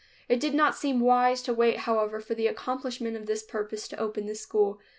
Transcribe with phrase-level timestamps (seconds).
[0.27, 3.97] It did not seem wise to wait however for the accomplishment of this purpose to
[3.99, 4.79] open the school.